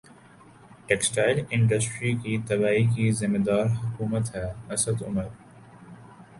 textile 0.87 1.41
industry 1.49 2.13
کی 2.23 2.37
تباہی 2.47 2.83
کی 2.95 3.11
ذمہ 3.19 3.37
دار 3.45 3.65
حکومت 3.77 4.35
ہے 4.35 4.45
اسد 4.73 5.01
عمر 5.07 5.27